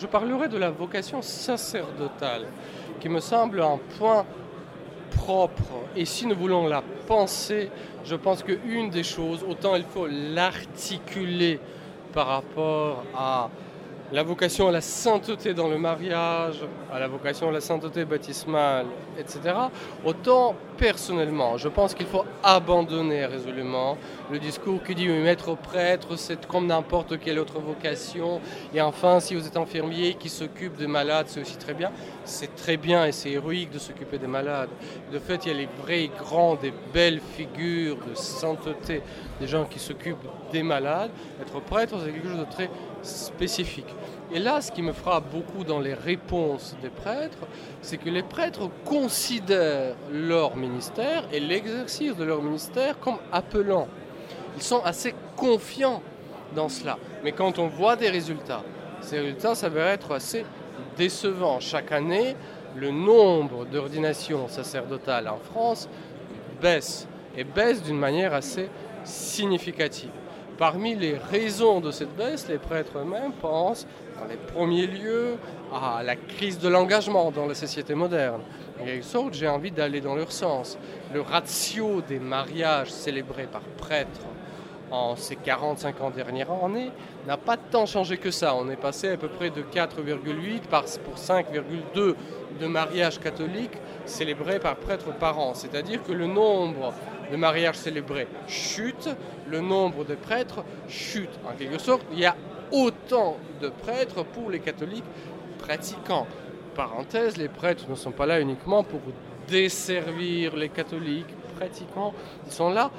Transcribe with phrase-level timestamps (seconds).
[0.00, 2.46] Je parlerai de la vocation sacerdotale,
[3.00, 4.24] qui me semble un point
[5.10, 5.86] propre.
[5.96, 7.68] Et si nous voulons la penser,
[8.04, 11.58] je pense qu'une des choses, autant il faut l'articuler
[12.12, 13.50] par rapport à
[14.12, 18.86] la vocation à la sainteté dans le mariage, à la vocation à la sainteté baptismale,
[19.18, 19.54] etc.,
[20.04, 23.98] autant personnellement, je pense qu'il faut abandonner résolument
[24.30, 28.40] le discours qui dit oui, maître prêtre, c'est comme n'importe quelle autre vocation,
[28.74, 31.90] et enfin, si vous êtes infirmier qui s'occupe des malades, c'est aussi très bien.
[32.24, 34.68] C'est très bien et c'est héroïque de s'occuper des malades.
[35.12, 39.02] De fait, il y a les vrais grands, des belles figures de sainteté,
[39.40, 40.16] des gens qui s'occupent
[40.52, 41.10] des malades.
[41.40, 42.70] Être prêtre, c'est quelque chose de très
[43.02, 43.88] spécifique.
[44.32, 47.38] Et là, ce qui me frappe beaucoup dans les réponses des prêtres,
[47.80, 53.88] c'est que les prêtres considèrent leur ministère et l'exercice de leur ministère comme appelant.
[54.56, 56.02] Ils sont assez confiants
[56.54, 56.98] dans cela.
[57.24, 58.62] Mais quand on voit des résultats,
[59.00, 60.44] ces résultats s'avèrent être assez
[60.96, 61.60] décevants.
[61.60, 62.36] Chaque année,
[62.76, 65.88] le nombre d'ordinations sacerdotales en France
[66.60, 67.06] baisse
[67.36, 68.68] et baisse d'une manière assez
[69.04, 70.10] significative.
[70.58, 73.86] Parmi les raisons de cette baisse, les prêtres eux-mêmes pensent,
[74.18, 75.36] dans les premiers lieux,
[75.72, 78.40] à la crise de l'engagement dans la société moderne.
[78.80, 80.76] En quelque sorte, j'ai envie d'aller dans leur sens.
[81.14, 84.26] Le ratio des mariages célébrés par prêtres
[84.90, 86.90] en ces 40-50 dernières années
[87.28, 88.56] n'a pas tant changé que ça.
[88.56, 90.62] On est passé à peu près de 4,8
[91.04, 92.14] pour 5,2
[92.60, 95.54] de mariages catholiques célébrés par prêtres par an.
[95.54, 96.92] C'est-à-dire que le nombre
[97.30, 99.08] de mariages célébrés chute,
[99.48, 101.30] le nombre de prêtres chute.
[101.46, 102.36] En quelque sorte, il y a
[102.72, 105.04] autant de prêtres pour les catholiques
[105.58, 106.26] pratiquants.
[106.74, 109.00] Parenthèse, les prêtres ne sont pas là uniquement pour
[109.48, 112.14] desservir les catholiques pratiquants,
[112.46, 112.90] ils sont là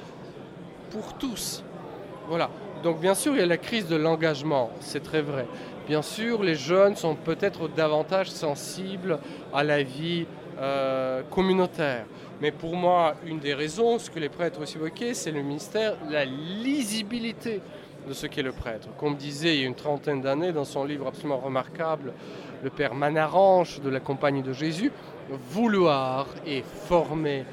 [0.89, 1.63] pour tous.
[2.27, 2.49] Voilà.
[2.83, 5.45] Donc bien sûr, il y a la crise de l'engagement, c'est très vrai.
[5.87, 9.19] Bien sûr, les jeunes sont peut-être davantage sensibles
[9.53, 10.27] à la vie
[10.59, 12.05] euh, communautaire.
[12.41, 15.95] Mais pour moi, une des raisons, ce que les prêtres aussi évoquaient, c'est le ministère,
[16.09, 17.61] la lisibilité
[18.07, 18.87] de ce qu'est le prêtre.
[18.97, 22.13] Comme disait il y a une trentaine d'années dans son livre absolument remarquable,
[22.63, 24.91] le père Manaranche de la Compagnie de Jésus,
[25.29, 27.45] vouloir et former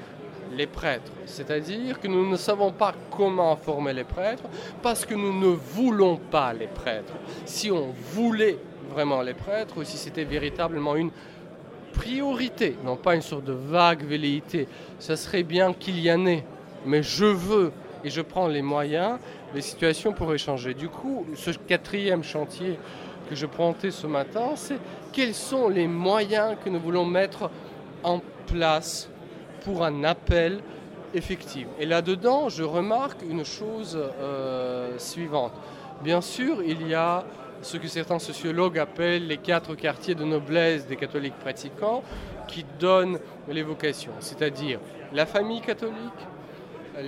[0.52, 1.12] les prêtres.
[1.26, 4.44] C'est-à-dire que nous ne savons pas comment former les prêtres
[4.82, 7.12] parce que nous ne voulons pas les prêtres.
[7.44, 8.58] Si on voulait
[8.91, 11.10] vraiment les prêtres, ou si c'était véritablement une
[11.96, 14.68] priorité, non pas une sorte de vague velléité,
[14.98, 16.44] ça serait bien qu'il y en ait.
[16.84, 17.72] Mais je veux
[18.04, 19.18] et je prends les moyens,
[19.54, 20.74] les situations pourraient changer.
[20.74, 22.78] Du coup, ce quatrième chantier
[23.28, 24.78] que je pointais ce matin, c'est
[25.12, 27.50] quels sont les moyens que nous voulons mettre
[28.04, 29.08] en place
[29.64, 30.60] pour un appel
[31.14, 31.66] effectif.
[31.80, 35.52] Et là-dedans, je remarque une chose euh, suivante.
[36.02, 37.24] Bien sûr, il y a
[37.62, 42.02] ce que certains sociologues appellent les quatre quartiers de noblesse des catholiques pratiquants
[42.48, 43.18] qui donnent
[43.48, 44.78] les vocations, c'est-à-dire
[45.12, 45.94] la famille catholique,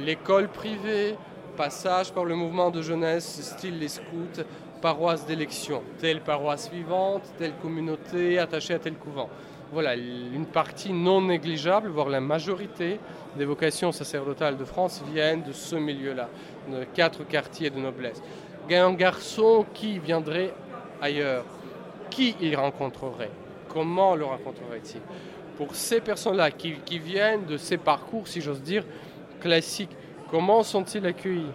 [0.05, 1.17] l'école privée,
[1.57, 4.43] passage par le mouvement de jeunesse style les scouts,
[4.81, 9.29] paroisse d'élection, telle paroisse vivante, telle communauté attachée à tel couvent
[9.73, 12.99] voilà, une partie non négligeable, voire la majorité
[13.37, 16.29] des vocations sacerdotales de France viennent de ce milieu-là,
[16.71, 18.23] de quatre quartiers de noblesse.
[18.71, 20.53] Un garçon qui viendrait
[21.01, 21.45] ailleurs,
[22.11, 23.31] qui il rencontrerait?
[23.69, 25.01] Comment le rencontrerait-il?
[25.57, 28.85] Pour ces personnes-là qui, qui viennent de ces parcours, si j'ose dire,
[29.41, 29.97] classiques,
[30.31, 31.53] comment sont-ils accueillis?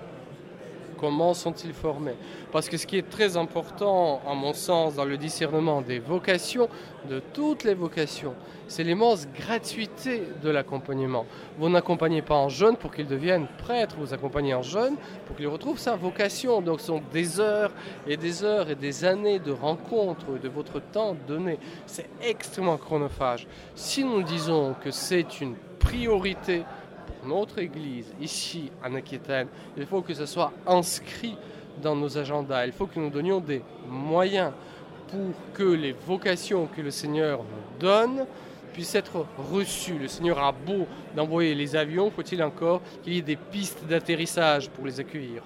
[1.03, 2.16] Comment sont-ils formés
[2.53, 6.69] Parce que ce qui est très important, à mon sens, dans le discernement des vocations,
[7.09, 8.34] de toutes les vocations,
[8.69, 11.25] c'est l'immense gratuité de l'accompagnement.
[11.58, 15.47] Vous n'accompagnez pas un jeune pour qu'il devienne prêtre, vous accompagnez un jeune pour qu'il
[15.47, 16.62] retrouve sa vocation.
[16.62, 17.74] Donc ce sont des heures
[18.08, 21.59] et des heures et des années de rencontres, de votre temps donné.
[21.85, 23.46] C'est extrêmement chronophage.
[23.75, 26.64] Si nous disons que c'est une priorité
[27.25, 29.47] notre Église, ici en Aquitaine,
[29.78, 31.38] il faut que ce soit inscrit
[31.81, 32.66] dans nos agendas.
[32.66, 34.51] Il faut que nous donnions des moyens
[35.07, 38.25] pour que les vocations que le Seigneur nous donne
[38.73, 39.99] puissent être reçues.
[39.99, 44.70] Le Seigneur a beau d'envoyer les avions, faut-il encore qu'il y ait des pistes d'atterrissage
[44.70, 45.43] pour les accueillir?